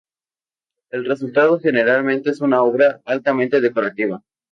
El 0.89 1.05
resultado 1.05 1.59
generalmente 1.59 2.31
es 2.31 2.41
una 2.41 2.63
obra 2.63 3.01
altamente 3.05 3.61
decorativa. 3.61 4.19